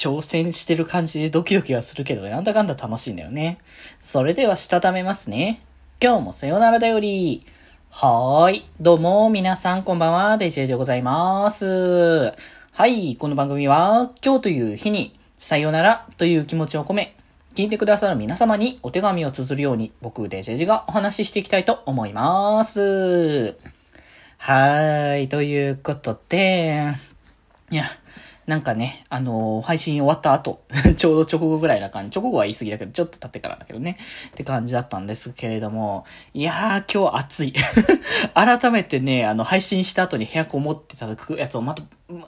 [0.00, 3.58] 挑戦してる感じでドキドキはするけど、なんだかんだ楽しいんだよね。
[4.00, 5.60] それでは、したためますね。
[6.02, 7.44] 今日もさよならだより。
[7.90, 8.64] はーい。
[8.80, 12.32] どうも、皆さんこんばんは、デジェでございます。
[12.72, 13.16] はい。
[13.16, 17.14] この番組は、今日という日に、さよならという気持ちを込め、
[17.54, 23.54] 聞いてくださる皆様にお手紙を綴るように、僕、デジェジがお話ししていきたいと思います。
[24.38, 25.28] はーい。
[25.28, 26.94] ということで、
[27.70, 27.84] いや、
[28.50, 30.64] なんかね、あのー、配信終わった後、
[30.96, 33.96] ちょうど直後ぐらいな感じ、直後は言い過ぎだけど、ちょっと経ってからだけどね、
[34.30, 37.54] って感じだったんですけれども、いやー、今日暑い。
[38.34, 41.84] 改めてね、あの、配信した後に部屋こもってたやつをまた、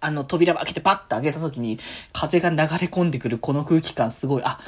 [0.00, 1.78] あの、扉開けてパッと開けた時に、
[2.14, 4.58] 風が流れ込んでくるこの空気感すごい、あ、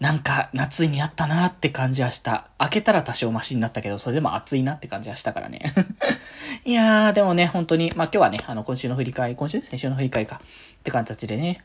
[0.00, 2.48] なんか夏にあったなーって感じはした。
[2.56, 5.60] 開けたら多少マシになったけど、それでも暑いなって感じはしたからね。
[6.64, 9.60] いやー、でもね、本当に、まあ今日はね、あの今週の振り返り、今週？
[9.62, 10.36] 先週の振り返りか。
[10.36, 11.62] って形でね。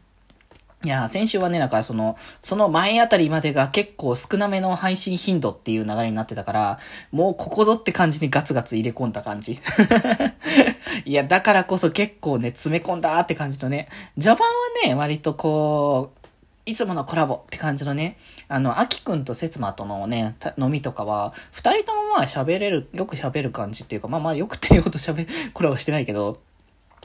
[0.84, 6.79] いやー、先週はね、なんかその、その前あたりまでが結構少なめの配信頻度っていう流れになってたから、
[7.12, 9.60] もうここぞって感じにガツガツ入れ込んだ感じ。
[11.05, 13.88] いや、だからこそ結構ね、詰め込んだって感じのね、
[14.20, 16.24] 序盤はね、割とこう、
[16.66, 26.40] いつものコラボって感じのね、あの、アキくんとせつまとのね、飲みとかは、二人ともまあ喋れる、よく喋る感じっていうか、まあまあよくって言うと喋、コラボしてないけど、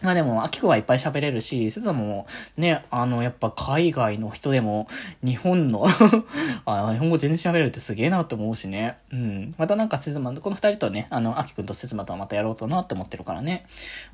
[0.02, 4.88] まあでも、アキくはいっぱい喋れるし、セツもね、あの、やっぱ海外の人でも、
[5.22, 5.84] 日本の
[6.66, 8.98] あ、日本語全然喋れるってすげえなって思うしね。
[9.12, 9.54] うん。
[9.58, 13.66] またなんかセツマ、この二人とね、あの、アキくんとセツマとはまたやろうとなって思ってるからね。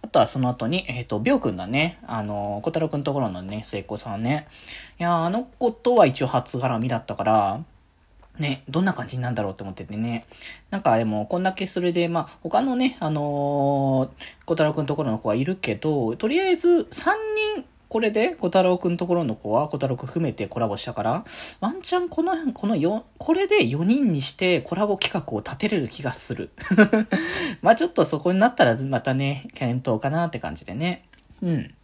[0.03, 1.99] あとはその後に、えっ、ー、と、ビョウくんだね。
[2.07, 4.47] あの、小太郎くんところのね、聖子さんね。
[4.99, 7.61] いやあの子とは一応初絡みだったから、
[8.39, 10.27] ね、どんな感じなんだろうと思っててね。
[10.71, 17.13] なんかでも、こんだけそれで、まあ、他のね、あのー、小太郎くんところの子はいるけど、とりあえず3
[17.55, 21.25] 人、これで小太郎くんところの子は小太郎くん含めてコラボしたから、
[21.61, 26.51] ワンチャンこの辺、この4、これで4人にしてコラボ企画を立てれる気がする。
[27.63, 31.05] まあちょっとそこになったらまたね、検討かなって感じでね。
[31.43, 31.75] うん。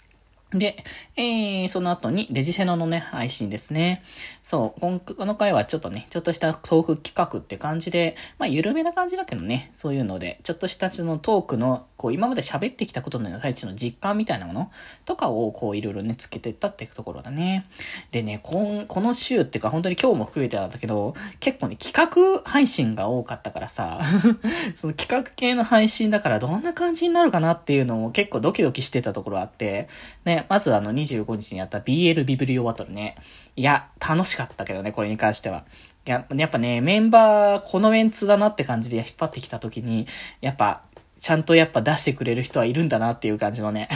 [0.55, 0.85] で、
[1.17, 4.03] えー、その後にデジセノのね、配信ですね。
[4.43, 14.71] そう、この回はちょっとね、ちょっとしたトーク企画って感じで、まあ、緩めな感じだけどね、そういうので、ちょっとしたそのトークの、こう、今まで喋ってきたことのような最中の実感みたいなもの
[15.05, 17.65] とかを、こう、いろいろね、つけてったっていうところだね。
[18.11, 24.01] でね、こんこの週っていうか、本当に今日も含めてなんだけど、結構ね、企画配信が多かったからさ、
[24.75, 29.89] その企画系の配信だからどんな感じになるかなっていうのを結構ドキドキしてたところあって、
[30.25, 33.17] ね、まずあの25日にやった BL ビブリオバトルね。
[33.57, 35.65] いや、楽しかったけどね、これに関しては。
[36.07, 40.07] いや、やっぱね、メンバー、このメンツだなって感じで引っ張ってきた時に、
[40.41, 40.83] やっぱ、
[41.23, 43.89] ちゃんとやっぱ出してくれる人はいるんだなっていう感じのね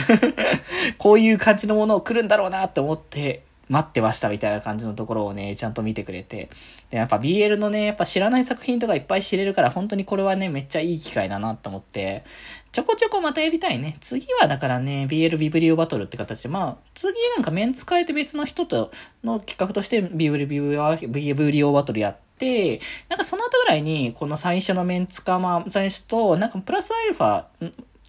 [0.97, 6.49] こういう感じのものを来るんだろうなって思って待ってましたみたいな感じのところをね、ちゃんと見てくれて。
[6.89, 12.23] で、やっぱ BL のね、やっぱ知らない作品とかいっぱい知れるから、本当にこれはね、めっちゃいい機会だなと思って、
[12.71, 13.97] ちょこちょこまたやりたいね。
[13.99, 18.91] 次はだからね、BL ビブリオバトルって形で、まあ、次なんかメンツ変えて別の人と
[19.23, 22.79] の企画としてビブリビブリオバトルやって、
[23.09, 27.45] なんかその後ぐらいに、この最初のメンツか、まあ、最初と、なんかプラスアルファ、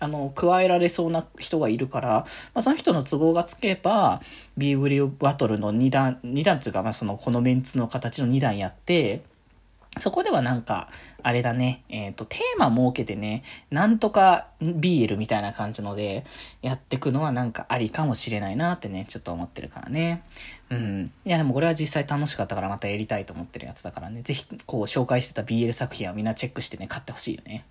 [0.01, 2.09] あの、加えられそうな人がいるから、
[2.55, 4.21] まあ、その人の都合がつけば、
[4.57, 9.23] ビーブリューバトルの2段、2段っていうか、まあ、その、このメンツの形の2段やって、
[9.99, 10.89] そこではなんか、
[11.23, 16.25] あれだね、えっ、ー、と、テーマ設けてね、なんとかビールみたいな感じので、
[16.63, 20.23] やってくのはなんかありかもしれないなってね、ちょっと思ってるからね。
[20.71, 21.13] うん。
[21.25, 27.65] いや、でもこれは実際楽しかったからまたやりたいと思ってるやつだからね、ぜひ、こう、紹介してた BL 作品はみんなチェックしてね、買ってほしいよね。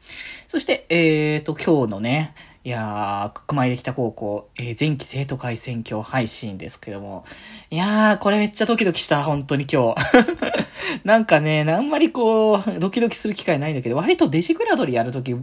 [0.48, 7.24] そして、えっ、ー、と、今日のね、いやー、熊井できた高校、えー、前期生徒会選挙配信ですけども。
[7.70, 10.02] いやー、これめっちゃドキドキした、本当に今日。
[11.04, 15.36] なんかね、あんまりこう、ドキドキする機会ないんだけど、割とデジグラドリやるとき、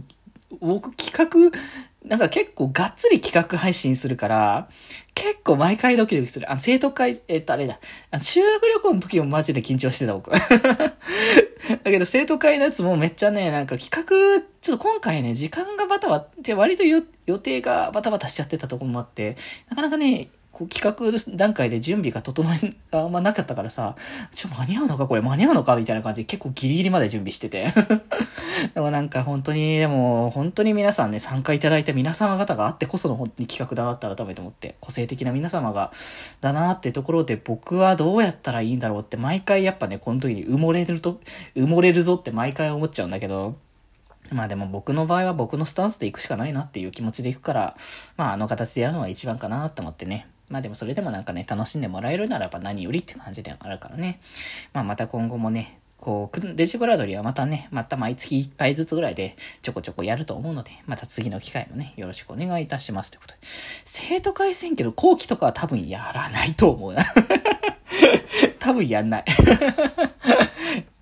[0.59, 1.57] 僕企画、
[2.07, 4.67] なんか結構がっつり企画配信するから、
[5.15, 6.51] 結構毎回ドキドキする。
[6.51, 7.79] あの、生徒会、えっと、あれだ。
[8.21, 10.29] 修学旅行の時もマジで緊張してた、僕。
[10.37, 10.39] だ
[11.83, 17.01] けど、生徒会のやつもめっちゃね、なんか企画、ちょっと今回ね、時間がバタバタ、割と予
[17.39, 19.35] 定がバタバタしちゃってたとこもあって、
[19.69, 23.97] なかなかね、こう企画段階で準備が整えあんまなかったからさ、
[24.31, 25.21] ちょ、間に合うのかこれ？
[25.21, 27.73] 間に合うのかみたいな感じで結構ギリギリまで準備してて。
[28.73, 35.91] でもなんか本当に、でも本当に皆さんね、参加いただいた皆様方があってこその本当に企画だなって改めて思って、個性的な皆様が、
[36.39, 41.19] だなってところで僕はどうやったらいいんだろうって毎回やっぱね、この時に埋もれると、
[41.57, 43.57] 埋もれるぞって毎回思っちゃうんだけど、
[44.31, 47.77] まあでも僕の場合は僕のスタンスで行くしかないなっていう気持ちで行くから、
[48.15, 50.27] まああの形でやるのが一番かなって思ってね。
[50.49, 54.19] まあでもそれでもなんかね、楽しんでもらえるならば何よりって感じであるからね。
[54.73, 63.39] まあまた今後もね、こう、デジコラドリはまたね、また毎月1回ずつぐらいでちょこちょこやると思うので、また次の機会もね、よろしくお願いいたしますということで。
[63.85, 67.03] 生徒会選挙の後期とかは多分やらないと思うな。
[68.59, 69.25] 多分やんない。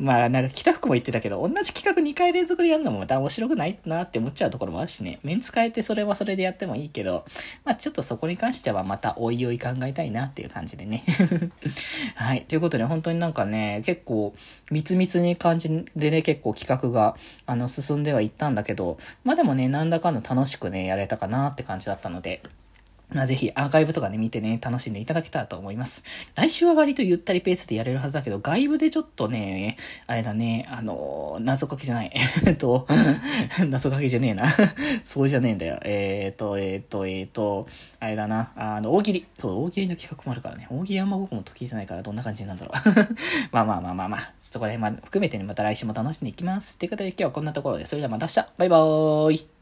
[0.04, 5.20] まあ、なんか北福も言ってたけど、同じ企画2回連続でやるのもまた面白くないなって思っちゃうところもあるしね。
[5.24, 7.24] メンツ変えてそれはそれでやってもいいけど、
[7.64, 11.06] まあちょっとそこに関してはまたおいおい考えたいなっていう感じでね。
[12.16, 12.42] はい。
[12.42, 14.36] ということで本当になんかね、結構
[14.72, 17.16] 密密に感じでね、結構企画が
[17.46, 22.44] あの進んではいったんだけど、まあでもね、なんだかんだ楽しくね、やれたかなって感じだったので、
[23.14, 26.04] まあ、ぜひアーカイブとかね、見てね、楽しんでいただけたらと思います。
[26.36, 29.78] 来週は割とゆったりペースでやれるはずだけど、外部でちょっとね、
[30.08, 32.12] あれだね、あの、謎かけじゃない。
[32.46, 32.88] えっと、
[33.70, 34.46] 謎かけじゃねえな。
[35.04, 35.80] そうじゃねえんだよ。
[35.84, 37.68] えっ、と、えっ、と、えっ、と、
[38.00, 38.52] あれだな。
[38.56, 39.26] あの、大喜利。
[39.38, 40.68] そう、大喜利の企画もあるからね。
[40.70, 42.94] 大喜利あんま僕も得意じゃないから、どんな感じなんだろう。
[43.52, 46.76] まあまあまあまあまあ、ちょっとこれ、まあ、含めてね、また来週も楽しんでいきます。
[46.76, 49.53] っていうことで今日はこんなところで、それではまた明日バイバーイ